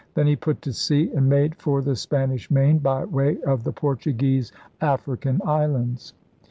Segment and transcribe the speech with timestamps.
[0.15, 3.71] Then he put to sea and made for the Spanish Main by way of the
[3.71, 6.15] Portuguese African islands.